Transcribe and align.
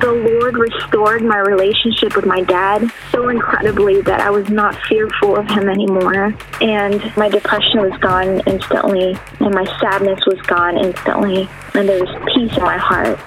The 0.00 0.12
Lord 0.12 0.56
restored 0.56 1.22
my 1.22 1.38
relationship 1.38 2.16
with 2.16 2.24
my 2.24 2.40
dad 2.42 2.90
so 3.12 3.28
incredibly 3.28 4.00
that 4.00 4.20
I 4.20 4.30
was 4.30 4.48
not 4.48 4.74
fearful 4.88 5.36
of 5.36 5.46
him 5.46 5.68
anymore. 5.68 6.34
And 6.62 7.16
my 7.18 7.28
depression 7.28 7.82
was 7.82 7.92
gone 8.00 8.40
instantly, 8.46 9.18
and 9.40 9.54
my 9.54 9.66
sadness 9.78 10.20
was 10.26 10.40
gone 10.46 10.78
instantly, 10.78 11.50
and 11.74 11.86
there 11.86 12.02
was 12.02 12.32
peace 12.34 12.56
in 12.56 12.62
my 12.62 12.78
heart. 12.78 13.18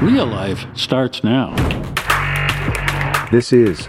Real 0.00 0.24
life 0.24 0.64
starts 0.74 1.22
now. 1.22 1.54
This 3.30 3.52
is 3.52 3.88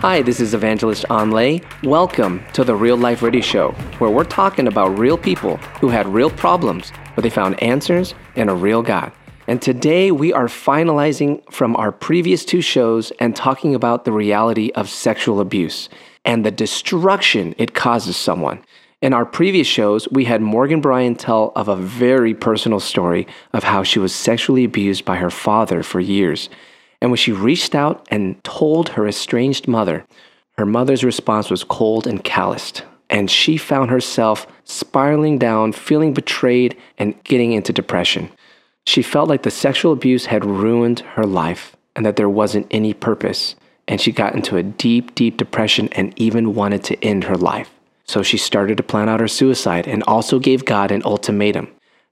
Hi, 0.00 0.22
this 0.22 0.38
is 0.38 0.54
Evangelist 0.54 1.04
Anh 1.10 1.32
Le. 1.32 1.58
Welcome 1.82 2.44
to 2.52 2.62
the 2.62 2.76
Real 2.76 2.96
Life 2.96 3.20
Radio 3.20 3.40
Show, 3.40 3.72
where 3.98 4.12
we're 4.12 4.22
talking 4.22 4.68
about 4.68 4.96
real 4.96 5.18
people 5.18 5.56
who 5.80 5.88
had 5.88 6.06
real 6.06 6.30
problems, 6.30 6.92
but 7.16 7.22
they 7.22 7.30
found 7.30 7.60
answers 7.60 8.14
in 8.36 8.48
a 8.48 8.54
real 8.54 8.80
God. 8.80 9.10
And 9.48 9.60
today 9.60 10.12
we 10.12 10.32
are 10.32 10.46
finalizing 10.46 11.42
from 11.52 11.74
our 11.74 11.90
previous 11.90 12.44
two 12.44 12.60
shows 12.60 13.10
and 13.18 13.34
talking 13.34 13.74
about 13.74 14.04
the 14.04 14.12
reality 14.12 14.70
of 14.76 14.88
sexual 14.88 15.40
abuse 15.40 15.88
and 16.24 16.46
the 16.46 16.52
destruction 16.52 17.56
it 17.58 17.74
causes 17.74 18.16
someone. 18.16 18.62
In 19.02 19.12
our 19.12 19.26
previous 19.26 19.66
shows, 19.66 20.08
we 20.12 20.26
had 20.26 20.40
Morgan 20.40 20.80
Bryan 20.80 21.16
tell 21.16 21.50
of 21.56 21.66
a 21.66 21.74
very 21.74 22.34
personal 22.34 22.78
story 22.78 23.26
of 23.52 23.64
how 23.64 23.82
she 23.82 23.98
was 23.98 24.14
sexually 24.14 24.62
abused 24.62 25.04
by 25.04 25.16
her 25.16 25.30
father 25.30 25.82
for 25.82 25.98
years. 25.98 26.48
And 27.00 27.10
when 27.10 27.16
she 27.16 27.32
reached 27.32 27.74
out 27.74 28.06
and 28.10 28.42
told 28.42 28.90
her 28.90 29.06
estranged 29.06 29.68
mother, 29.68 30.04
her 30.56 30.66
mother's 30.66 31.04
response 31.04 31.50
was 31.50 31.64
cold 31.64 32.06
and 32.06 32.24
calloused. 32.24 32.82
And 33.10 33.30
she 33.30 33.56
found 33.56 33.90
herself 33.90 34.46
spiraling 34.64 35.38
down, 35.38 35.72
feeling 35.72 36.12
betrayed, 36.12 36.76
and 36.98 37.22
getting 37.24 37.52
into 37.52 37.72
depression. 37.72 38.30
She 38.86 39.02
felt 39.02 39.28
like 39.28 39.42
the 39.42 39.50
sexual 39.50 39.92
abuse 39.92 40.26
had 40.26 40.44
ruined 40.44 41.00
her 41.00 41.24
life 41.24 41.76
and 41.94 42.04
that 42.04 42.16
there 42.16 42.28
wasn't 42.28 42.66
any 42.70 42.92
purpose. 42.94 43.54
And 43.86 44.00
she 44.00 44.12
got 44.12 44.34
into 44.34 44.56
a 44.56 44.62
deep, 44.62 45.14
deep 45.14 45.36
depression 45.36 45.88
and 45.92 46.12
even 46.18 46.54
wanted 46.54 46.84
to 46.84 47.04
end 47.04 47.24
her 47.24 47.36
life. 47.36 47.70
So 48.04 48.22
she 48.22 48.38
started 48.38 48.76
to 48.78 48.82
plan 48.82 49.08
out 49.08 49.20
her 49.20 49.28
suicide 49.28 49.86
and 49.86 50.02
also 50.04 50.38
gave 50.38 50.64
God 50.64 50.90
an 50.90 51.02
ultimatum. 51.04 51.68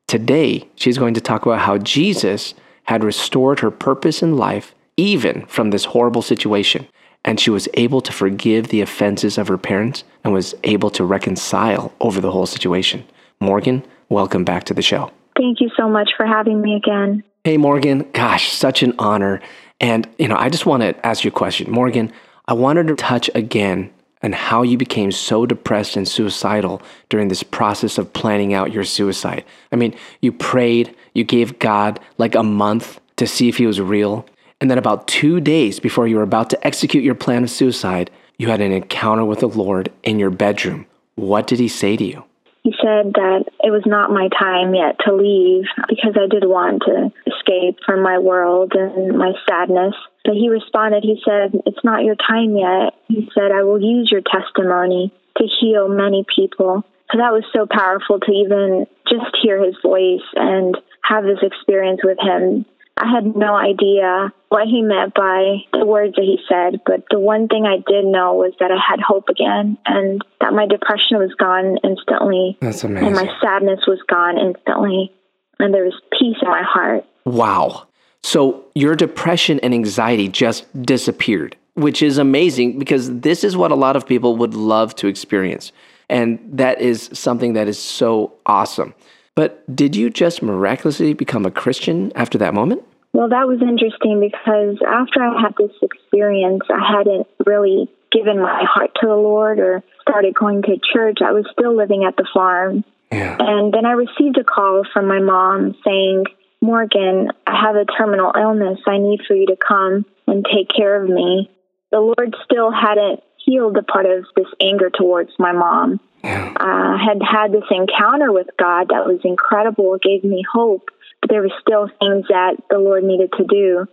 Today, 0.07 0.69
she's 0.77 0.99
going 0.99 1.15
to 1.15 1.21
talk 1.21 1.45
about 1.45 1.61
how 1.61 1.79
Jesus 1.79 2.55
had 2.85 3.03
restored 3.03 3.61
her 3.61 3.71
purpose 3.71 4.23
in 4.23 4.37
life, 4.37 4.75
even 4.97 5.47
from 5.47 5.71
this 5.71 5.85
horrible 5.85 6.23
situation. 6.23 6.87
And 7.25 7.41
she 7.41 7.51
was 7.51 7.69
able 7.75 8.01
to 8.03 8.13
forgive 8.13 8.69
the 8.69 8.81
offenses 8.81 9.37
of 9.37 9.49
her 9.49 9.59
parents 9.59 10.05
and 10.23 10.33
was 10.33 10.55
able 10.63 10.91
to 10.91 11.05
reconcile 11.05 11.93
over 12.01 12.21
the 12.21 12.31
whole 12.31 12.47
situation. 12.47 13.05
Morgan, 13.41 13.85
welcome 14.09 14.45
back 14.45 14.65
to 14.65 14.75
the 14.75 14.83
show. 14.83 15.11
Thank 15.37 15.61
you 15.61 15.71
so 15.77 15.89
much 15.89 16.11
for 16.17 16.25
having 16.25 16.61
me 16.61 16.77
again. 16.77 17.25
Hey, 17.45 17.57
Morgan, 17.57 18.09
gosh, 18.13 18.53
such 18.53 18.83
an 18.83 18.95
honor. 18.99 19.41
And, 19.81 20.09
you 20.19 20.29
know, 20.29 20.37
I 20.37 20.49
just 20.49 20.67
want 20.67 20.83
to 20.83 21.07
ask 21.07 21.25
you 21.25 21.29
a 21.29 21.33
question. 21.33 21.71
Morgan, 21.71 22.13
I 22.47 22.55
wanted 22.55 22.87
to 22.87 22.95
touch 22.95 23.29
again 23.35 23.93
on 24.23 24.33
how 24.33 24.63
you 24.63 24.79
became 24.79 25.13
so 25.13 25.47
depressed 25.47 25.97
and 25.97 26.09
suicidal 26.09 26.81
during 27.09 27.29
this 27.29 27.43
process 27.43 27.99
of 27.99 28.13
planning 28.13 28.55
out 28.55 28.73
your 28.73 28.85
suicide. 28.85 29.45
I 29.73 29.77
mean, 29.77 29.95
you 30.21 30.33
prayed, 30.33 30.95
you 31.13 31.25
gave 31.25 31.59
God 31.59 32.01
like 32.19 32.35
a 32.35 32.43
month 32.43 33.01
to 33.17 33.27
see 33.27 33.49
if 33.49 33.59
he 33.59 33.67
was 33.67 33.81
real. 33.81 34.27
And 34.61 34.71
then 34.71 34.79
about 34.79 35.07
two 35.07 35.41
days 35.41 35.81
before 35.81 36.09
you 36.09 36.17
were 36.17 36.23
about 36.23 36.51
to 36.51 36.67
execute 36.67 37.05
your 37.05 37.15
plan 37.15 37.45
of 37.45 37.51
suicide, 37.51 38.11
you 38.39 38.49
had 38.49 38.61
an 38.61 38.73
encounter 38.73 39.25
with 39.25 39.41
the 39.41 39.49
Lord 39.49 39.93
in 40.03 40.19
your 40.19 40.31
bedroom. 40.31 40.87
What 41.17 41.47
did 41.47 41.59
he 41.59 41.69
say 41.69 41.97
to 41.97 42.05
you? 42.05 42.25
He 42.63 42.75
said 42.83 43.13
that 43.15 43.45
it 43.63 43.71
was 43.71 43.85
not 43.87 44.11
my 44.11 44.29
time 44.29 44.75
yet 44.75 44.99
to 45.07 45.15
leave 45.15 45.67
because 45.89 46.17
I 46.19 46.27
did 46.27 46.49
want 46.49 46.83
to 46.87 47.13
escape 47.31 47.79
from 47.87 48.03
my 48.03 48.19
world 48.19 48.73
and 48.75 49.17
my 49.17 49.33
sadness. 49.49 49.95
But 50.25 50.35
he 50.35 50.49
responded, 50.49 51.05
he 51.05 51.23
said, 51.25 51.55
It's 51.65 51.85
not 51.85 52.03
your 52.03 52.17
time 52.17 52.57
yet. 52.57 52.95
He 53.07 53.31
said, 53.39 53.53
I 53.53 53.63
will 53.63 53.81
use 53.81 54.11
your 54.11 54.23
testimony 54.23 55.15
to 55.39 55.45
heal 55.61 55.87
many 55.89 56.25
people. 56.35 56.83
So 57.13 57.19
that 57.19 57.33
was 57.33 57.45
so 57.55 57.67
powerful 57.71 58.19
to 58.19 58.33
even 58.33 58.87
just 59.09 59.37
hear 59.41 59.63
his 59.63 59.77
voice 59.81 60.27
and 60.35 60.77
have 61.03 61.23
this 61.23 61.39
experience 61.43 62.01
with 62.03 62.19
him. 62.19 62.67
I 62.99 63.11
had 63.11 63.37
no 63.37 63.55
idea 63.55 64.33
what 64.49 64.67
he 64.67 64.81
meant 64.81 65.15
by 65.15 65.65
the 65.73 65.85
words 65.85 66.15
that 66.17 66.23
he 66.23 66.39
said, 66.49 66.81
but 66.87 67.05
the 67.11 67.19
one 67.19 67.47
thing 67.47 67.67
I 67.67 67.77
did 67.87 68.07
know 68.07 68.35
was 68.35 68.55
that 68.59 68.71
I 68.71 68.79
had 68.79 69.01
hope 69.01 69.29
again 69.29 69.77
and 69.85 70.23
that 70.41 70.55
my 70.55 70.67
depression 70.67 71.19
was 71.19 71.35
gone 71.35 71.77
instantly. 71.85 72.57
That's 72.61 72.85
amazing. 72.85 73.09
And 73.09 73.17
my 73.17 73.29
sadness 73.41 73.81
was 73.87 74.01
gone 74.09 74.39
instantly. 74.39 75.13
And 75.59 75.75
there 75.75 75.85
was 75.85 76.01
peace 76.19 76.37
in 76.41 76.49
my 76.49 76.63
heart. 76.63 77.05
Wow. 77.25 77.87
So 78.23 78.65
your 78.75 78.95
depression 78.95 79.61
and 79.61 79.75
anxiety 79.75 80.29
just 80.29 80.65
disappeared, 80.83 81.55
which 81.75 82.03
is 82.03 82.17
amazing 82.17 82.79
because 82.79 83.21
this 83.21 83.45
is 83.45 83.57
what 83.57 83.73
a 83.73 83.77
lot 83.77 83.97
of 83.97 84.07
people 84.07 84.37
would 84.37 84.55
love 84.55 84.95
to 84.97 85.07
experience. 85.07 85.71
And 86.09 86.39
that 86.53 86.81
is 86.81 87.11
something 87.13 87.53
that 87.55 87.69
is 87.69 87.79
so 87.79 88.33
awesome. 88.47 88.95
But 89.37 89.63
did 89.77 89.95
you 89.95 90.11
just 90.11 90.43
miraculously 90.43 91.13
become 91.13 91.47
a 91.47 91.51
Christian 91.51 92.11
after 92.17 92.39
that 92.39 92.55
moment? 92.55 92.83
Well, 93.13 93.29
that 93.29 93.47
was 93.47 93.63
interesting 93.63 94.19
because 94.19 94.77
after 94.87 95.23
I 95.23 95.41
had 95.41 95.55
this 95.57 95.73
experience, 95.81 96.63
I 96.69 96.99
hadn't 96.99 97.27
really 97.47 97.89
given 98.11 98.41
my 98.41 98.65
heart 98.65 98.91
to 99.01 99.07
the 99.07 99.15
Lord 99.15 99.59
or 99.59 99.83
started 100.03 100.35
going 100.35 100.63
to 100.63 100.77
church. 100.93 101.19
I 101.25 101.33
was 101.33 101.47
still 101.53 101.77
living 101.77 102.05
at 102.05 102.17
the 102.17 102.27
farm. 102.33 102.85
Yeah. 103.13 103.37
And 103.39 103.73
then 103.73 103.87
I 103.87 103.93
received 103.93 104.39
a 104.39 104.45
call 104.45 104.85
from 104.93 105.07
my 105.07 105.21
mom 105.21 105.77
saying, 105.85 106.25
Morgan, 106.61 107.29
I 107.47 107.61
have 107.61 107.77
a 107.77 107.85
terminal 107.85 108.33
illness. 108.37 108.81
I 108.87 108.99
need 108.99 109.21
for 109.29 109.35
you 109.35 109.47
to 109.47 109.57
come 109.57 110.05
and 110.27 110.45
take 110.45 110.69
care 110.75 111.03
of 111.03 111.09
me. 111.09 111.51
The 111.91 112.01
Lord 112.01 112.35
still 112.45 112.71
hadn't 112.73 113.21
healed 113.45 113.77
the 113.77 113.83
part 113.83 114.07
of 114.07 114.25
this 114.35 114.49
anger 114.61 114.91
towards 114.91 115.31
my 115.39 115.53
mom. 115.53 116.01
I 116.29 116.97
had 117.05 117.21
had 117.23 117.53
this 117.53 117.69
encounter 117.71 118.33
with 118.33 118.49
God 118.59 118.89
that 118.89 119.07
was 119.07 119.21
incredible. 119.25 119.95
It 119.95 120.03
gave 120.03 120.25
me 120.25 120.45
hope, 120.51 120.89
but 121.21 121.31
there 121.31 121.43
were 121.43 121.53
still 121.61 121.89
things 121.89 122.27
that 122.29 122.57
the 122.71 122.79
Lord 122.79 123.05
needed 123.05 123.33
to 123.39 123.45
do. 123.45 123.87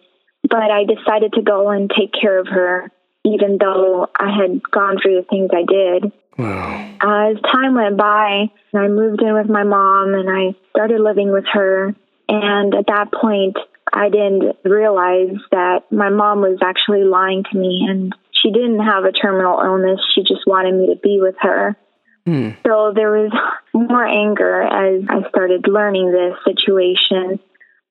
But 0.50 0.72
I 0.72 0.84
decided 0.84 1.34
to 1.34 1.42
go 1.42 1.70
and 1.70 1.90
take 1.90 2.12
care 2.20 2.40
of 2.40 2.48
her, 2.48 2.92
even 3.24 3.58
though 3.60 4.08
I 4.16 4.30
had 4.36 4.62
gone 4.72 4.98
through 5.02 5.22
the 5.22 5.28
things 5.28 5.50
I 5.54 5.64
did. 5.64 6.12
Wow. 6.38 6.96
Uh, 7.02 7.32
as 7.32 7.42
time 7.52 7.76
went 7.76 7.98
by, 7.98 8.50
I 8.74 8.88
moved 8.88 9.22
in 9.22 9.34
with 9.34 9.50
my 9.50 9.64
mom 9.64 10.14
and 10.14 10.30
I 10.30 10.56
started 10.72 11.00
living 11.00 11.32
with 11.32 11.46
her. 11.54 11.96
And 12.28 12.74
at 12.74 12.88
that 12.88 13.12
point, 13.12 13.58
I 13.92 14.10
didn't 14.10 14.58
realize 14.64 15.38
that 15.52 15.92
my 15.92 16.10
mom 16.10 16.42
was 16.42 16.60
actually 16.64 17.04
lying 17.04 17.44
to 17.52 17.58
me 17.58 17.86
and 17.88 18.16
she 18.32 18.52
didn't 18.52 18.80
have 18.80 19.06
a 19.06 19.12
terminal 19.12 19.60
illness. 19.60 20.00
She 20.14 20.22
just 20.22 20.48
wanted 20.48 20.74
me 20.74 20.88
to 20.88 21.00
be 21.00 21.20
with 21.22 21.36
her. 21.40 21.78
Hmm. 22.26 22.52
So 22.66 22.94
there 22.96 23.12
was 23.12 23.32
more 23.74 24.06
anger 24.06 24.62
as 24.62 25.04
I 25.10 25.28
started 25.30 25.68
learning 25.68 26.12
this 26.12 26.36
situation. 26.46 27.40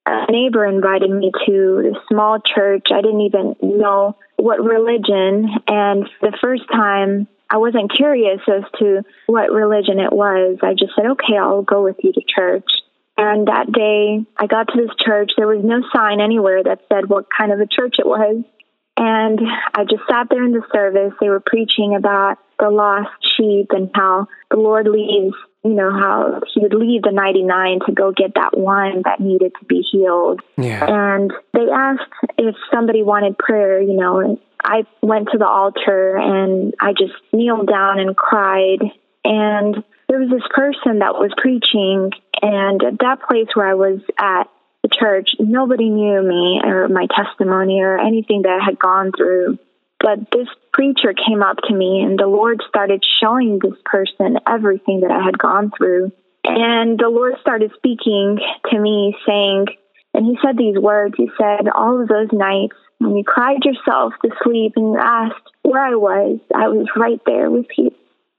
A 0.06 0.31
neighbor 0.32 0.65
invited 0.66 1.10
me 1.10 1.31
to 1.47 1.81
this 1.82 2.03
small 2.10 2.41
church. 2.41 2.87
I 2.93 3.03
didn't 3.03 3.20
even 3.20 3.54
know 3.62 4.16
what 4.37 4.65
religion. 4.65 5.49
And 5.69 6.08
the 6.20 6.37
first 6.40 6.64
time, 6.73 7.29
I 7.49 7.58
wasn't 7.58 7.94
curious 7.94 8.40
as 8.49 8.64
to 8.79 9.02
what 9.26 9.52
religion 9.52 10.00
it 10.00 10.12
was. 10.12 10.58
I 10.62 10.73
just 10.73 10.94
said, 10.96 11.06
okay, 11.06 11.37
I'll 11.38 11.62
go 11.62 11.84
with 11.84 11.96
you 12.02 12.12
to 12.12 12.23
church. 12.26 12.69
And 13.17 13.46
that 13.46 13.70
day, 13.70 14.25
I 14.37 14.46
got 14.46 14.69
to 14.69 14.81
this 14.81 14.96
church. 14.99 15.32
There 15.37 15.46
was 15.46 15.62
no 15.62 15.82
sign 15.94 16.20
anywhere 16.20 16.62
that 16.64 16.81
said 16.90 17.08
what 17.08 17.26
kind 17.31 17.52
of 17.52 17.61
a 17.61 17.67
church 17.67 17.96
it 17.99 18.06
was. 18.06 18.43
And 18.96 19.40
I 19.75 19.84
just 19.84 20.02
sat 20.11 20.29
there 20.31 20.44
in 20.44 20.52
the 20.52 20.62
service. 20.73 21.12
They 21.20 21.29
were 21.29 21.40
preaching 21.44 21.94
about 21.94 22.38
the 22.62 22.70
lost 22.70 23.11
sheep 23.37 23.67
and 23.70 23.91
how 23.93 24.29
the 24.49 24.56
Lord 24.56 24.87
leaves, 24.87 25.35
you 25.64 25.75
know, 25.75 25.91
how 25.91 26.41
he 26.55 26.61
would 26.61 26.75
leave 26.75 27.03
the 27.03 27.11
99 27.11 27.81
to 27.87 27.93
go 27.93 28.12
get 28.12 28.35
that 28.37 28.56
one 28.56 29.03
that 29.05 29.19
needed 29.19 29.53
to 29.59 29.64
be 29.67 29.82
healed. 29.91 30.41
Yeah. 30.56 30.87
And 30.87 31.32
they 31.53 31.67
asked 31.75 32.03
if 32.38 32.55
somebody 32.73 33.03
wanted 33.03 33.37
prayer, 33.37 33.82
you 33.82 33.97
know, 33.97 34.20
and 34.20 34.38
I 34.62 34.87
went 35.03 35.31
to 35.32 35.38
the 35.38 35.47
altar 35.47 36.17
and 36.17 36.73
I 36.81 36.93
just 36.93 37.14
kneeled 37.32 37.67
down 37.67 37.99
and 37.99 38.17
cried. 38.17 38.79
And 39.25 39.82
there 40.08 40.20
was 40.20 40.31
this 40.31 40.47
person 40.55 41.00
that 41.00 41.15
was 41.15 41.32
preaching, 41.37 42.11
and 42.43 42.82
at 42.82 42.99
that 43.00 43.23
place 43.26 43.49
where 43.55 43.67
I 43.67 43.75
was 43.75 44.00
at, 44.19 44.44
the 44.82 44.88
church, 44.88 45.31
nobody 45.38 45.88
knew 45.88 46.23
me 46.23 46.61
or 46.65 46.88
my 46.88 47.06
testimony 47.06 47.81
or 47.81 47.99
anything 47.99 48.43
that 48.43 48.58
I 48.61 48.65
had 48.65 48.79
gone 48.79 49.12
through. 49.17 49.58
But 50.02 50.31
this 50.32 50.49
preacher 50.72 51.14
came 51.14 51.43
up 51.43 51.58
to 51.69 51.75
me 51.75 52.02
and 52.02 52.19
the 52.19 52.26
Lord 52.26 52.60
started 52.69 53.04
showing 53.22 53.60
this 53.62 53.78
person 53.84 54.38
everything 54.49 55.00
that 55.02 55.12
I 55.12 55.25
had 55.25 55.38
gone 55.38 55.70
through. 55.76 56.10
And 56.44 56.99
the 56.99 57.08
Lord 57.08 57.34
started 57.40 57.70
speaking 57.76 58.40
to 58.70 58.78
me 58.78 59.16
saying, 59.25 59.66
and 60.12 60.26
he 60.26 60.37
said 60.44 60.58
these 60.58 60.76
words, 60.76 61.14
he 61.16 61.31
said, 61.38 61.69
all 61.72 62.02
of 62.02 62.08
those 62.08 62.28
nights 62.32 62.76
when 62.99 63.16
you 63.16 63.25
cried 63.25 63.64
yourself 63.64 64.12
to 64.25 64.31
sleep 64.43 64.72
and 64.76 64.93
you 64.93 64.99
asked 64.99 65.49
where 65.62 65.84
I 65.84 65.94
was, 65.94 66.40
I 66.55 66.69
was 66.69 66.87
right 66.96 67.20
there 67.26 67.50
with 67.50 67.66
you. 67.76 67.90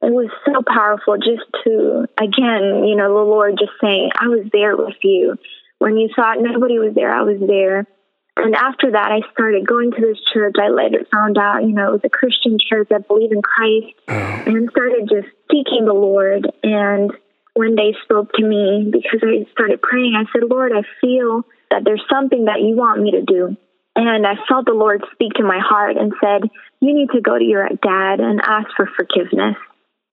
It 0.01 0.11
was 0.11 0.29
so 0.45 0.61
powerful 0.67 1.15
just 1.15 1.47
to, 1.63 2.05
again, 2.17 2.83
you 2.85 2.95
know, 2.95 3.07
the 3.07 3.29
Lord 3.29 3.55
just 3.57 3.71
saying, 3.81 4.11
I 4.19 4.27
was 4.27 4.45
there 4.51 4.75
with 4.75 4.97
you. 5.01 5.37
When 5.79 5.97
you 5.97 6.09
thought 6.13 6.41
nobody 6.41 6.77
was 6.77 6.93
there, 6.93 7.13
I 7.13 7.23
was 7.23 7.39
there. 7.39 7.87
And 8.35 8.55
after 8.55 8.91
that, 8.91 9.11
I 9.11 9.21
started 9.31 9.67
going 9.67 9.91
to 9.91 10.01
this 10.01 10.17
church. 10.33 10.55
I 10.59 10.69
later 10.69 11.05
found 11.11 11.37
out, 11.37 11.63
you 11.63 11.71
know, 11.71 11.89
it 11.89 11.91
was 11.91 12.01
a 12.03 12.09
Christian 12.09 12.57
church 12.59 12.89
that 12.89 13.07
believed 13.07 13.33
in 13.33 13.41
Christ 13.41 13.93
oh. 14.07 14.13
and 14.13 14.69
started 14.71 15.07
just 15.07 15.27
seeking 15.51 15.85
the 15.85 15.93
Lord. 15.93 16.51
And 16.63 17.11
when 17.53 17.75
they 17.75 17.93
spoke 18.03 18.33
to 18.33 18.43
me, 18.43 18.89
because 18.91 19.21
I 19.21 19.49
started 19.51 19.81
praying, 19.81 20.15
I 20.15 20.25
said, 20.33 20.49
Lord, 20.49 20.71
I 20.73 20.81
feel 20.99 21.45
that 21.69 21.83
there's 21.85 22.03
something 22.11 22.45
that 22.45 22.61
you 22.61 22.75
want 22.75 23.01
me 23.01 23.11
to 23.11 23.21
do. 23.21 23.55
And 23.95 24.25
I 24.25 24.35
felt 24.47 24.65
the 24.65 24.73
Lord 24.73 25.03
speak 25.13 25.33
to 25.33 25.43
my 25.43 25.59
heart 25.59 25.97
and 25.97 26.13
said, 26.19 26.49
You 26.81 26.93
need 26.93 27.09
to 27.13 27.21
go 27.21 27.37
to 27.37 27.43
your 27.43 27.67
dad 27.69 28.19
and 28.19 28.41
ask 28.41 28.67
for 28.75 28.89
forgiveness. 28.95 29.55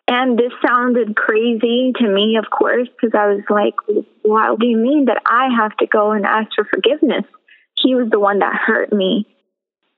And 0.06 0.38
this 0.38 0.52
sounded 0.66 1.16
crazy 1.16 1.92
to 1.96 2.08
me, 2.08 2.36
of 2.36 2.50
course, 2.50 2.88
because 2.88 3.18
I 3.18 3.28
was 3.28 3.42
like, 3.48 3.74
What 4.22 4.60
do 4.60 4.66
you 4.66 4.76
mean 4.76 5.06
that 5.06 5.22
I 5.24 5.48
have 5.56 5.74
to 5.78 5.86
go 5.86 6.12
and 6.12 6.26
ask 6.26 6.50
for 6.54 6.64
forgiveness? 6.64 7.24
He 7.82 7.94
was 7.94 8.08
the 8.10 8.20
one 8.20 8.40
that 8.40 8.54
hurt 8.54 8.92
me. 8.92 9.26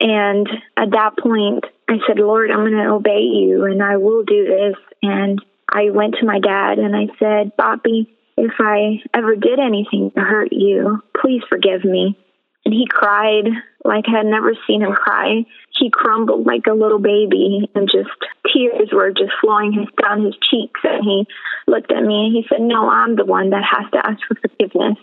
And 0.00 0.48
at 0.76 0.90
that 0.90 1.16
point, 1.18 1.64
I 1.88 1.98
said, 2.06 2.18
Lord, 2.18 2.50
I'm 2.50 2.60
going 2.60 2.72
to 2.72 2.90
obey 2.90 3.20
you 3.20 3.64
and 3.64 3.82
I 3.82 3.96
will 3.98 4.24
do 4.24 4.46
this. 4.46 4.76
And 5.02 5.40
I 5.68 5.90
went 5.90 6.16
to 6.20 6.26
my 6.26 6.40
dad 6.40 6.78
and 6.78 6.96
I 6.96 7.06
said, 7.18 7.56
Bobby, 7.56 8.12
if 8.36 8.52
I 8.58 9.02
ever 9.14 9.36
did 9.36 9.58
anything 9.58 10.10
to 10.14 10.20
hurt 10.20 10.52
you, 10.52 11.02
please 11.20 11.42
forgive 11.48 11.84
me. 11.84 12.18
And 12.64 12.74
he 12.74 12.86
cried 12.88 13.48
like 13.84 14.04
I 14.08 14.18
had 14.18 14.26
never 14.26 14.52
seen 14.66 14.82
him 14.82 14.92
cry. 14.92 15.44
He 15.78 15.90
crumbled 15.90 16.46
like 16.46 16.66
a 16.68 16.74
little 16.74 17.00
baby 17.00 17.70
and 17.74 17.88
just 17.90 18.10
tears 18.52 18.90
were 18.92 19.10
just 19.10 19.32
flowing 19.40 19.86
down 20.00 20.24
his 20.24 20.36
cheeks. 20.50 20.80
And 20.84 21.04
he 21.04 21.26
looked 21.66 21.90
at 21.90 22.02
me 22.02 22.26
and 22.26 22.32
he 22.34 22.44
said, 22.48 22.60
No, 22.60 22.88
I'm 22.88 23.16
the 23.16 23.24
one 23.24 23.50
that 23.50 23.64
has 23.64 23.90
to 23.92 24.06
ask 24.06 24.20
for 24.26 24.36
forgiveness. 24.36 24.98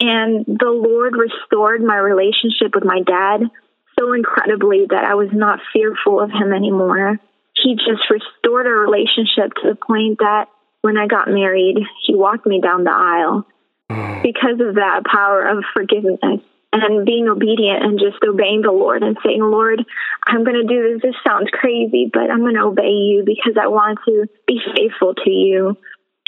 And 0.00 0.46
the 0.46 0.70
Lord 0.70 1.14
restored 1.14 1.82
my 1.82 1.96
relationship 1.96 2.74
with 2.74 2.84
my 2.84 3.02
dad 3.02 3.50
so 3.98 4.12
incredibly 4.14 4.86
that 4.88 5.04
I 5.04 5.14
was 5.14 5.28
not 5.32 5.60
fearful 5.72 6.20
of 6.20 6.30
him 6.30 6.52
anymore. 6.52 7.18
He 7.54 7.74
just 7.74 8.08
restored 8.08 8.66
our 8.66 8.80
relationship 8.80 9.52
to 9.60 9.68
the 9.68 9.76
point 9.76 10.18
that 10.18 10.46
when 10.80 10.96
I 10.96 11.06
got 11.06 11.28
married, 11.28 11.76
he 12.06 12.14
walked 12.14 12.46
me 12.46 12.60
down 12.60 12.84
the 12.84 12.92
aisle 12.92 13.46
because 14.22 14.60
of 14.60 14.76
that 14.76 15.02
power 15.04 15.46
of 15.46 15.64
forgiveness 15.74 16.40
and 16.72 17.04
being 17.04 17.28
obedient 17.28 17.82
and 17.82 17.98
just 17.98 18.22
obeying 18.26 18.62
the 18.62 18.72
Lord 18.72 19.02
and 19.02 19.16
saying, 19.24 19.42
Lord, 19.42 19.84
I'm 20.26 20.44
going 20.44 20.56
to 20.56 20.64
do 20.64 20.94
this. 20.94 21.02
This 21.02 21.16
sounds 21.26 21.50
crazy, 21.52 22.08
but 22.12 22.30
I'm 22.30 22.40
going 22.40 22.54
to 22.54 22.62
obey 22.62 22.92
you 22.92 23.24
because 23.26 23.60
I 23.60 23.66
want 23.66 23.98
to 24.06 24.26
be 24.46 24.60
faithful 24.74 25.14
to 25.14 25.30
you. 25.30 25.76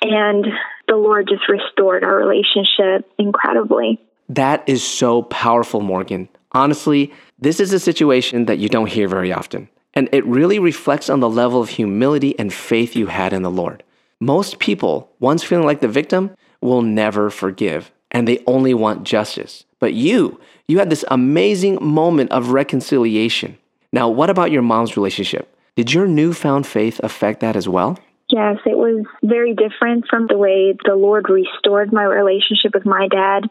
And 0.02 0.46
the 0.88 0.96
Lord 0.96 1.28
just 1.28 1.48
restored 1.48 2.04
our 2.04 2.16
relationship 2.16 3.10
incredibly. 3.18 4.00
That 4.28 4.68
is 4.68 4.82
so 4.82 5.22
powerful, 5.22 5.80
Morgan. 5.80 6.28
Honestly, 6.52 7.12
this 7.38 7.60
is 7.60 7.72
a 7.72 7.78
situation 7.78 8.46
that 8.46 8.58
you 8.58 8.68
don't 8.68 8.90
hear 8.90 9.08
very 9.08 9.32
often. 9.32 9.68
And 9.94 10.08
it 10.12 10.24
really 10.26 10.58
reflects 10.58 11.08
on 11.08 11.20
the 11.20 11.28
level 11.28 11.60
of 11.60 11.68
humility 11.68 12.38
and 12.38 12.52
faith 12.52 12.96
you 12.96 13.06
had 13.06 13.32
in 13.32 13.42
the 13.42 13.50
Lord. 13.50 13.82
Most 14.20 14.58
people, 14.58 15.10
once 15.20 15.42
feeling 15.42 15.66
like 15.66 15.80
the 15.80 15.88
victim, 15.88 16.30
will 16.60 16.82
never 16.82 17.30
forgive 17.30 17.90
and 18.12 18.28
they 18.28 18.42
only 18.46 18.74
want 18.74 19.02
justice. 19.02 19.64
But 19.80 19.94
you, 19.94 20.38
you 20.68 20.78
had 20.78 20.90
this 20.90 21.04
amazing 21.10 21.78
moment 21.80 22.30
of 22.30 22.50
reconciliation. 22.50 23.58
Now, 23.92 24.08
what 24.08 24.30
about 24.30 24.52
your 24.52 24.62
mom's 24.62 24.96
relationship? 24.96 25.48
Did 25.74 25.92
your 25.92 26.06
newfound 26.06 26.66
faith 26.66 27.00
affect 27.02 27.40
that 27.40 27.56
as 27.56 27.68
well? 27.68 27.98
Yes, 28.32 28.56
it 28.64 28.78
was 28.78 29.04
very 29.22 29.54
different 29.54 30.06
from 30.08 30.26
the 30.26 30.38
way 30.38 30.72
the 30.86 30.94
Lord 30.96 31.28
restored 31.28 31.92
my 31.92 32.04
relationship 32.04 32.72
with 32.72 32.86
my 32.86 33.06
dad. 33.06 33.42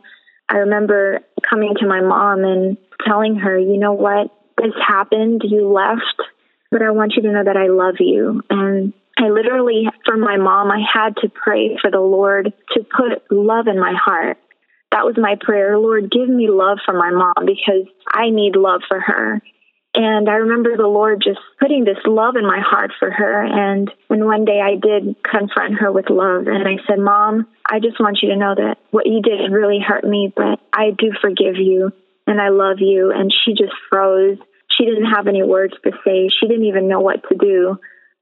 I 0.49 0.57
remember 0.57 1.19
coming 1.47 1.75
to 1.79 1.87
my 1.87 2.01
mom 2.01 2.43
and 2.43 2.77
telling 3.05 3.35
her, 3.35 3.59
you 3.59 3.77
know 3.77 3.93
what, 3.93 4.31
this 4.57 4.73
happened, 4.85 5.43
you 5.45 5.71
left, 5.71 6.19
but 6.71 6.81
I 6.81 6.89
want 6.89 7.13
you 7.15 7.21
to 7.21 7.31
know 7.31 7.43
that 7.43 7.57
I 7.57 7.67
love 7.67 7.97
you. 7.99 8.41
And 8.49 8.93
I 9.19 9.29
literally, 9.29 9.87
for 10.03 10.17
my 10.17 10.37
mom, 10.37 10.71
I 10.71 10.81
had 10.91 11.15
to 11.17 11.29
pray 11.29 11.77
for 11.79 11.91
the 11.91 11.99
Lord 11.99 12.51
to 12.73 12.79
put 12.83 13.21
love 13.29 13.67
in 13.67 13.79
my 13.79 13.93
heart. 13.93 14.39
That 14.91 15.05
was 15.05 15.15
my 15.15 15.35
prayer. 15.39 15.77
Lord, 15.77 16.09
give 16.09 16.27
me 16.27 16.49
love 16.49 16.79
for 16.83 16.93
my 16.95 17.11
mom 17.11 17.45
because 17.45 17.85
I 18.11 18.31
need 18.31 18.55
love 18.55 18.81
for 18.87 18.99
her. 18.99 19.43
And 19.93 20.29
I 20.29 20.35
remember 20.35 20.77
the 20.77 20.87
Lord 20.87 21.21
just 21.21 21.39
putting 21.59 21.83
this 21.83 21.97
love 22.05 22.35
in 22.37 22.47
my 22.47 22.59
heart 22.61 22.91
for 22.97 23.11
her. 23.11 23.43
And 23.43 23.91
when 24.07 24.25
one 24.25 24.45
day 24.45 24.61
I 24.63 24.75
did 24.75 25.17
confront 25.21 25.79
her 25.79 25.91
with 25.91 26.09
love, 26.09 26.47
and 26.47 26.65
I 26.65 26.77
said, 26.87 26.99
Mom, 26.99 27.47
I 27.69 27.79
just 27.79 27.99
want 27.99 28.19
you 28.21 28.29
to 28.29 28.37
know 28.37 28.55
that 28.55 28.77
what 28.91 29.05
you 29.05 29.21
did 29.21 29.51
really 29.51 29.79
hurt 29.85 30.05
me, 30.05 30.31
but 30.33 30.59
I 30.71 30.91
do 30.97 31.11
forgive 31.21 31.57
you 31.57 31.91
and 32.25 32.39
I 32.39 32.49
love 32.49 32.77
you. 32.79 33.11
And 33.11 33.33
she 33.33 33.51
just 33.51 33.73
froze. 33.89 34.37
She 34.69 34.85
didn't 34.85 35.11
have 35.11 35.27
any 35.27 35.43
words 35.43 35.73
to 35.83 35.91
say. 36.05 36.29
She 36.39 36.47
didn't 36.47 36.65
even 36.65 36.87
know 36.87 37.01
what 37.01 37.27
to 37.27 37.35
do. 37.35 37.77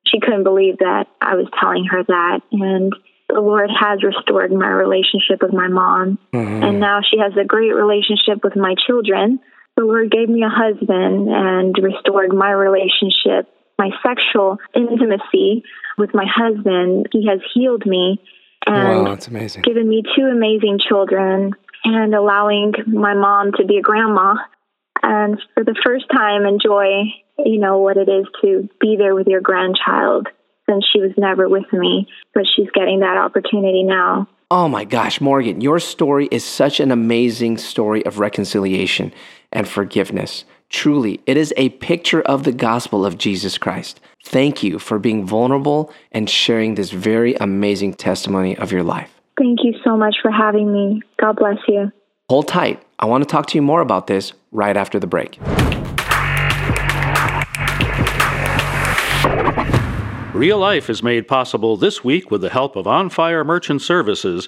She 0.07 0.19
couldn't 0.19 0.43
believe 0.43 0.79
that 0.79 1.05
I 1.21 1.35
was 1.35 1.45
telling 1.59 1.85
her 1.85 2.03
that. 2.03 2.41
And 2.51 2.93
the 3.27 3.41
Lord 3.41 3.69
has 3.79 4.01
restored 4.03 4.51
my 4.51 4.69
relationship 4.69 5.43
with 5.43 5.53
my 5.53 5.67
mom. 5.67 6.17
Mm-hmm. 6.33 6.63
And 6.63 6.79
now 6.79 7.01
she 7.01 7.19
has 7.19 7.33
a 7.39 7.45
great 7.45 7.75
relationship 7.75 8.43
with 8.43 8.55
my 8.55 8.73
children. 8.87 9.39
The 9.79 9.85
Lord 9.85 10.11
gave 10.11 10.27
me 10.27 10.43
a 10.43 10.51
husband 10.51 11.29
and 11.29 11.73
restored 11.81 12.33
my 12.33 12.51
relationship, 12.51 13.47
my 13.77 13.91
sexual 14.03 14.57
intimacy 14.75 15.63
with 15.97 16.13
my 16.13 16.25
husband. 16.27 17.07
He 17.13 17.27
has 17.27 17.39
healed 17.53 17.85
me 17.85 18.19
and 18.67 19.05
wow, 19.05 19.05
that's 19.05 19.29
amazing. 19.29 19.61
given 19.61 19.87
me 19.87 20.03
two 20.17 20.25
amazing 20.25 20.79
children 20.85 21.53
and 21.85 22.13
allowing 22.13 22.73
my 22.87 23.13
mom 23.13 23.53
to 23.53 23.65
be 23.65 23.77
a 23.77 23.81
grandma 23.81 24.35
and 25.01 25.41
for 25.53 25.63
the 25.63 25.79
first 25.81 26.11
time 26.11 26.45
enjoy, 26.45 27.07
you 27.37 27.59
know, 27.59 27.77
what 27.79 27.95
it 27.95 28.09
is 28.09 28.25
to 28.41 28.67
be 28.81 28.97
there 28.97 29.15
with 29.15 29.27
your 29.27 29.39
grandchild 29.39 30.27
since 30.69 30.83
she 30.91 30.99
was 30.99 31.11
never 31.17 31.47
with 31.47 31.71
me, 31.71 32.05
but 32.33 32.43
she's 32.53 32.69
getting 32.73 32.99
that 32.99 33.15
opportunity 33.15 33.83
now. 33.83 34.27
Oh 34.51 34.67
my 34.67 34.83
gosh, 34.83 35.21
Morgan, 35.21 35.61
your 35.61 35.79
story 35.79 36.27
is 36.31 36.43
such 36.43 36.79
an 36.79 36.89
amazing 36.89 37.59
story 37.59 38.03
of 38.07 38.17
reconciliation 38.17 39.13
and 39.51 39.67
forgiveness. 39.67 40.43
Truly, 40.69 41.19
it 41.27 41.37
is 41.37 41.53
a 41.55 41.69
picture 41.69 42.23
of 42.23 42.45
the 42.45 42.51
gospel 42.51 43.05
of 43.05 43.19
Jesus 43.19 43.59
Christ. 43.59 43.99
Thank 44.25 44.63
you 44.63 44.79
for 44.79 44.97
being 44.97 45.23
vulnerable 45.23 45.93
and 46.11 46.27
sharing 46.27 46.73
this 46.73 46.89
very 46.89 47.35
amazing 47.35 47.93
testimony 47.93 48.57
of 48.57 48.71
your 48.71 48.81
life. 48.81 49.11
Thank 49.37 49.59
you 49.61 49.75
so 49.83 49.95
much 49.95 50.15
for 50.19 50.31
having 50.31 50.73
me. 50.73 51.03
God 51.21 51.35
bless 51.35 51.57
you. 51.67 51.91
Hold 52.27 52.47
tight. 52.47 52.81
I 52.97 53.05
want 53.05 53.23
to 53.23 53.29
talk 53.29 53.45
to 53.47 53.55
you 53.55 53.61
more 53.61 53.81
about 53.81 54.07
this 54.07 54.33
right 54.51 54.75
after 54.75 54.99
the 54.99 55.05
break. 55.05 55.37
Real 60.39 60.57
Life 60.57 60.89
is 60.89 61.03
made 61.03 61.27
possible 61.27 61.75
this 61.75 62.01
week 62.01 62.31
with 62.31 62.39
the 62.39 62.49
help 62.49 62.77
of 62.77 62.87
On 62.87 63.09
Fire 63.09 63.43
Merchant 63.43 63.81
Services 63.81 64.47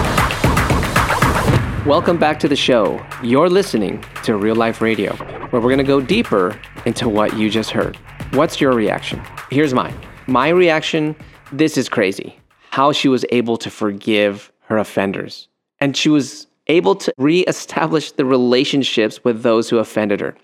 Welcome 1.87 2.19
back 2.19 2.39
to 2.41 2.47
the 2.47 2.55
show. 2.55 3.03
You're 3.23 3.49
listening 3.49 4.05
to 4.23 4.35
Real 4.35 4.55
Life 4.55 4.81
Radio, 4.81 5.15
where 5.15 5.59
we're 5.59 5.69
going 5.69 5.79
to 5.79 5.83
go 5.83 5.99
deeper 5.99 6.55
into 6.85 7.09
what 7.09 7.35
you 7.35 7.49
just 7.49 7.71
heard. 7.71 7.95
What's 8.33 8.61
your 8.61 8.73
reaction? 8.73 9.19
Here's 9.49 9.73
mine. 9.73 9.95
My 10.27 10.49
reaction 10.49 11.15
this 11.51 11.79
is 11.79 11.89
crazy. 11.89 12.37
How 12.69 12.91
she 12.91 13.07
was 13.07 13.25
able 13.31 13.57
to 13.57 13.71
forgive 13.71 14.51
her 14.65 14.77
offenders. 14.77 15.47
And 15.79 15.97
she 15.97 16.07
was 16.07 16.45
able 16.67 16.93
to 16.97 17.11
reestablish 17.17 18.11
the 18.11 18.25
relationships 18.25 19.23
with 19.23 19.41
those 19.41 19.67
who 19.67 19.79
offended 19.79 20.19
her. 20.19 20.35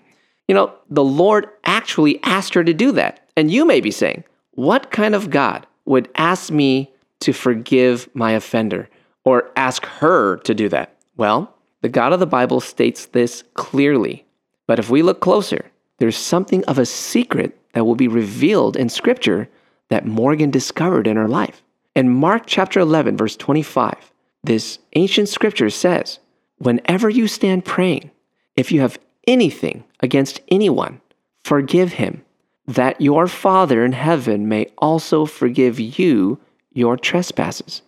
You 0.48 0.56
know, 0.56 0.74
the 0.90 1.04
Lord 1.04 1.46
actually 1.62 2.20
asked 2.24 2.52
her 2.54 2.64
to 2.64 2.74
do 2.74 2.90
that. 2.92 3.28
And 3.36 3.48
you 3.48 3.64
may 3.64 3.80
be 3.80 3.92
saying, 3.92 4.24
what 4.54 4.90
kind 4.90 5.14
of 5.14 5.30
God 5.30 5.68
would 5.84 6.08
ask 6.16 6.50
me 6.50 6.92
to 7.20 7.32
forgive 7.32 8.08
my 8.12 8.32
offender 8.32 8.88
or 9.24 9.52
ask 9.54 9.86
her 9.86 10.38
to 10.38 10.52
do 10.52 10.68
that? 10.70 10.97
Well, 11.18 11.54
the 11.82 11.88
God 11.88 12.14
of 12.14 12.20
the 12.20 12.26
Bible 12.26 12.60
states 12.60 13.06
this 13.06 13.44
clearly. 13.54 14.24
But 14.66 14.78
if 14.78 14.88
we 14.88 15.02
look 15.02 15.20
closer, 15.20 15.66
there's 15.98 16.16
something 16.16 16.64
of 16.64 16.78
a 16.78 16.86
secret 16.86 17.58
that 17.74 17.84
will 17.84 17.96
be 17.96 18.08
revealed 18.08 18.76
in 18.76 18.88
Scripture 18.88 19.48
that 19.88 20.06
Morgan 20.06 20.50
discovered 20.50 21.06
in 21.06 21.16
her 21.16 21.28
life. 21.28 21.62
In 21.96 22.08
Mark 22.08 22.44
chapter 22.46 22.78
11, 22.80 23.16
verse 23.16 23.36
25, 23.36 24.12
this 24.44 24.78
ancient 24.94 25.28
scripture 25.28 25.70
says, 25.70 26.20
Whenever 26.58 27.10
you 27.10 27.26
stand 27.26 27.64
praying, 27.64 28.10
if 28.56 28.70
you 28.70 28.80
have 28.80 28.98
anything 29.26 29.84
against 30.00 30.40
anyone, 30.48 31.00
forgive 31.42 31.94
him, 31.94 32.24
that 32.66 33.00
your 33.00 33.26
Father 33.26 33.84
in 33.84 33.92
heaven 33.92 34.48
may 34.48 34.66
also 34.78 35.26
forgive 35.26 35.80
you 35.80 36.38
your 36.72 36.96
trespasses. 36.96 37.82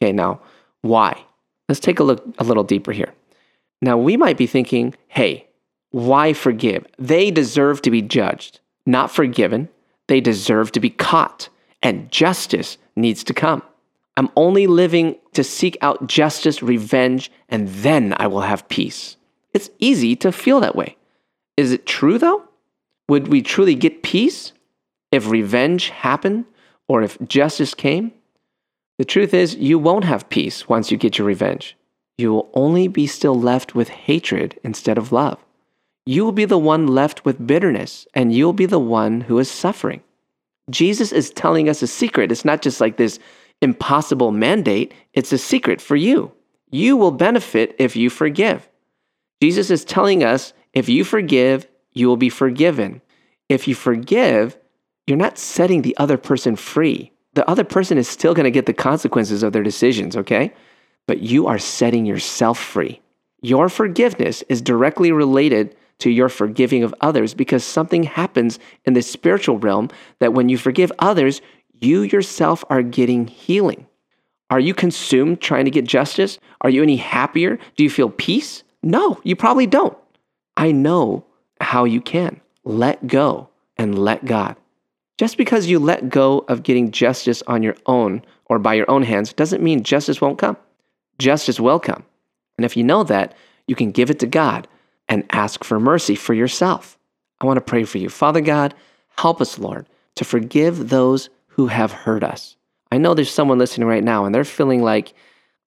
Okay, 0.00 0.12
now, 0.12 0.40
why? 0.80 1.22
Let's 1.70 1.78
take 1.78 2.00
a 2.00 2.02
look 2.02 2.24
a 2.38 2.42
little 2.42 2.64
deeper 2.64 2.90
here. 2.90 3.14
Now, 3.80 3.96
we 3.96 4.16
might 4.16 4.36
be 4.36 4.48
thinking, 4.48 4.92
hey, 5.06 5.46
why 5.90 6.32
forgive? 6.32 6.84
They 6.98 7.30
deserve 7.30 7.80
to 7.82 7.92
be 7.92 8.02
judged, 8.02 8.58
not 8.86 9.12
forgiven. 9.12 9.68
They 10.08 10.20
deserve 10.20 10.72
to 10.72 10.80
be 10.80 10.90
caught, 10.90 11.48
and 11.80 12.10
justice 12.10 12.76
needs 12.96 13.22
to 13.22 13.34
come. 13.34 13.62
I'm 14.16 14.30
only 14.34 14.66
living 14.66 15.14
to 15.34 15.44
seek 15.44 15.78
out 15.80 16.08
justice, 16.08 16.60
revenge, 16.60 17.30
and 17.48 17.68
then 17.68 18.16
I 18.16 18.26
will 18.26 18.40
have 18.40 18.68
peace. 18.68 19.16
It's 19.54 19.70
easy 19.78 20.16
to 20.16 20.32
feel 20.32 20.58
that 20.58 20.74
way. 20.74 20.96
Is 21.56 21.70
it 21.70 21.86
true 21.86 22.18
though? 22.18 22.48
Would 23.08 23.28
we 23.28 23.42
truly 23.42 23.76
get 23.76 24.02
peace 24.02 24.52
if 25.12 25.30
revenge 25.30 25.90
happened 25.90 26.46
or 26.88 27.02
if 27.02 27.16
justice 27.28 27.74
came? 27.74 28.10
The 29.00 29.06
truth 29.06 29.32
is, 29.32 29.54
you 29.54 29.78
won't 29.78 30.04
have 30.04 30.28
peace 30.28 30.68
once 30.68 30.90
you 30.90 30.98
get 30.98 31.16
your 31.16 31.26
revenge. 31.26 31.74
You 32.18 32.34
will 32.34 32.50
only 32.52 32.86
be 32.86 33.06
still 33.06 33.34
left 33.34 33.74
with 33.74 33.88
hatred 33.88 34.60
instead 34.62 34.98
of 34.98 35.10
love. 35.10 35.42
You 36.04 36.22
will 36.22 36.32
be 36.32 36.44
the 36.44 36.58
one 36.58 36.86
left 36.86 37.24
with 37.24 37.46
bitterness, 37.46 38.06
and 38.12 38.30
you'll 38.30 38.52
be 38.52 38.66
the 38.66 38.78
one 38.78 39.22
who 39.22 39.38
is 39.38 39.50
suffering. 39.50 40.02
Jesus 40.68 41.12
is 41.12 41.30
telling 41.30 41.66
us 41.66 41.80
a 41.80 41.86
secret. 41.86 42.30
It's 42.30 42.44
not 42.44 42.60
just 42.60 42.78
like 42.78 42.98
this 42.98 43.18
impossible 43.62 44.32
mandate, 44.32 44.92
it's 45.14 45.32
a 45.32 45.38
secret 45.38 45.80
for 45.80 45.96
you. 45.96 46.30
You 46.70 46.98
will 46.98 47.10
benefit 47.10 47.74
if 47.78 47.96
you 47.96 48.10
forgive. 48.10 48.68
Jesus 49.40 49.70
is 49.70 49.82
telling 49.82 50.22
us 50.22 50.52
if 50.74 50.90
you 50.90 51.04
forgive, 51.04 51.66
you 51.94 52.06
will 52.06 52.18
be 52.18 52.28
forgiven. 52.28 53.00
If 53.48 53.66
you 53.66 53.74
forgive, 53.74 54.58
you're 55.06 55.16
not 55.16 55.38
setting 55.38 55.80
the 55.80 55.96
other 55.96 56.18
person 56.18 56.54
free 56.54 57.12
the 57.34 57.48
other 57.48 57.64
person 57.64 57.98
is 57.98 58.08
still 58.08 58.34
going 58.34 58.44
to 58.44 58.50
get 58.50 58.66
the 58.66 58.72
consequences 58.72 59.42
of 59.42 59.52
their 59.52 59.62
decisions, 59.62 60.16
okay? 60.16 60.52
But 61.06 61.20
you 61.20 61.46
are 61.46 61.58
setting 61.58 62.06
yourself 62.06 62.58
free. 62.58 63.00
Your 63.42 63.68
forgiveness 63.68 64.42
is 64.48 64.60
directly 64.60 65.12
related 65.12 65.76
to 66.00 66.10
your 66.10 66.28
forgiving 66.28 66.82
of 66.82 66.94
others 67.00 67.34
because 67.34 67.62
something 67.64 68.02
happens 68.02 68.58
in 68.84 68.94
the 68.94 69.02
spiritual 69.02 69.58
realm 69.58 69.88
that 70.18 70.32
when 70.32 70.48
you 70.48 70.58
forgive 70.58 70.92
others, 70.98 71.40
you 71.80 72.02
yourself 72.02 72.64
are 72.68 72.82
getting 72.82 73.26
healing. 73.26 73.86
Are 74.50 74.60
you 74.60 74.74
consumed 74.74 75.40
trying 75.40 75.66
to 75.66 75.70
get 75.70 75.84
justice? 75.84 76.38
Are 76.62 76.70
you 76.70 76.82
any 76.82 76.96
happier? 76.96 77.58
Do 77.76 77.84
you 77.84 77.90
feel 77.90 78.10
peace? 78.10 78.64
No, 78.82 79.20
you 79.22 79.36
probably 79.36 79.66
don't. 79.66 79.96
I 80.56 80.72
know 80.72 81.24
how 81.60 81.84
you 81.84 82.00
can. 82.00 82.40
Let 82.64 83.06
go 83.06 83.48
and 83.76 83.98
let 83.98 84.24
God. 84.24 84.56
Just 85.20 85.36
because 85.36 85.66
you 85.66 85.78
let 85.78 86.08
go 86.08 86.46
of 86.48 86.62
getting 86.62 86.92
justice 86.92 87.42
on 87.46 87.62
your 87.62 87.76
own 87.84 88.22
or 88.46 88.58
by 88.58 88.72
your 88.72 88.90
own 88.90 89.02
hands 89.02 89.34
doesn't 89.34 89.62
mean 89.62 89.82
justice 89.82 90.18
won't 90.18 90.38
come. 90.38 90.56
Justice 91.18 91.60
will 91.60 91.78
come. 91.78 92.04
And 92.56 92.64
if 92.64 92.74
you 92.74 92.82
know 92.82 93.04
that, 93.04 93.34
you 93.66 93.74
can 93.74 93.90
give 93.90 94.08
it 94.08 94.18
to 94.20 94.26
God 94.26 94.66
and 95.10 95.26
ask 95.28 95.62
for 95.62 95.78
mercy 95.78 96.14
for 96.14 96.32
yourself. 96.32 96.96
I 97.38 97.44
want 97.44 97.58
to 97.58 97.60
pray 97.60 97.84
for 97.84 97.98
you. 97.98 98.08
Father 98.08 98.40
God, 98.40 98.72
help 99.18 99.42
us, 99.42 99.58
Lord, 99.58 99.86
to 100.14 100.24
forgive 100.24 100.88
those 100.88 101.28
who 101.48 101.66
have 101.66 101.92
hurt 101.92 102.24
us. 102.24 102.56
I 102.90 102.96
know 102.96 103.12
there's 103.12 103.30
someone 103.30 103.58
listening 103.58 103.88
right 103.88 104.02
now 104.02 104.24
and 104.24 104.34
they're 104.34 104.42
feeling 104.42 104.82
like, 104.82 105.12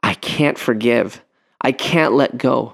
I 0.02 0.16
can't 0.16 0.58
forgive. 0.58 1.24
I 1.62 1.74
can't 1.74 2.16
let 2.16 2.40
go. 2.40 2.74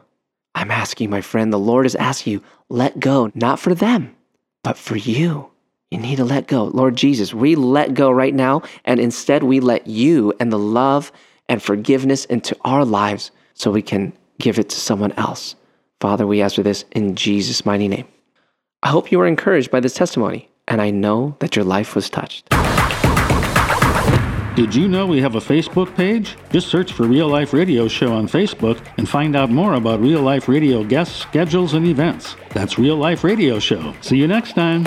I'm 0.55 0.71
asking, 0.71 1.09
my 1.09 1.19
friend, 1.19 1.51
the 1.51 1.59
Lord 1.59 1.85
is 1.85 1.95
asking 1.95 2.31
you, 2.31 2.43
let 2.69 3.01
go, 3.01 3.33
not 3.35 3.59
for 3.59 3.75
them, 3.75 4.15
but 4.63 4.77
for 4.77 4.95
you. 4.95 5.51
You 5.91 5.97
need 5.97 6.17
to 6.17 6.25
let 6.25 6.47
go. 6.47 6.65
Lord 6.65 6.95
Jesus, 6.95 7.33
we 7.33 7.55
let 7.55 7.95
go 7.95 8.11
right 8.11 8.33
now, 8.33 8.61
and 8.85 8.99
instead 8.99 9.43
we 9.43 9.59
let 9.59 9.87
you 9.87 10.33
and 10.39 10.51
the 10.51 10.59
love 10.59 11.11
and 11.47 11.63
forgiveness 11.63 12.25
into 12.25 12.55
our 12.63 12.85
lives 12.85 13.31
so 13.55 13.71
we 13.71 13.81
can 13.81 14.13
give 14.37 14.59
it 14.59 14.69
to 14.69 14.79
someone 14.79 15.11
else. 15.13 15.55
Father, 15.99 16.27
we 16.27 16.41
ask 16.41 16.55
for 16.55 16.63
this 16.63 16.85
in 16.91 17.15
Jesus' 17.15 17.65
mighty 17.65 17.87
name. 17.87 18.07
I 18.83 18.89
hope 18.89 19.11
you 19.11 19.17
were 19.17 19.25
encouraged 19.25 19.71
by 19.71 19.79
this 19.79 19.95
testimony, 19.95 20.49
and 20.67 20.79
I 20.79 20.91
know 20.91 21.35
that 21.39 21.55
your 21.55 21.65
life 21.65 21.95
was 21.95 22.09
touched. 22.09 22.47
Did 24.55 24.75
you 24.75 24.87
know 24.87 25.07
we 25.07 25.21
have 25.21 25.35
a 25.35 25.39
Facebook 25.39 25.95
page? 25.95 26.35
Just 26.51 26.67
search 26.67 26.93
for 26.93 27.07
Real 27.07 27.27
Life 27.29 27.51
Radio 27.51 27.87
Show 27.87 28.13
on 28.13 28.27
Facebook 28.27 28.79
and 28.97 29.09
find 29.09 29.35
out 29.35 29.49
more 29.49 29.73
about 29.73 30.01
Real 30.01 30.21
Life 30.21 30.47
Radio 30.47 30.83
guests, 30.83 31.15
schedules, 31.15 31.73
and 31.73 31.87
events. 31.87 32.35
That's 32.49 32.77
Real 32.77 32.97
Life 32.97 33.23
Radio 33.23 33.57
Show. 33.57 33.95
See 34.01 34.17
you 34.17 34.27
next 34.27 34.53
time. 34.53 34.83